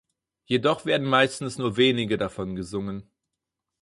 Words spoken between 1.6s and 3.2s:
wenige davon gesungen.